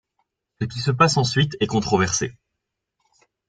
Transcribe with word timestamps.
Ce 0.59 0.65
qui 0.65 0.79
se 0.79 0.89
passe 0.89 1.15
ensuite 1.17 1.55
est 1.59 1.67
controversé. 1.67 2.33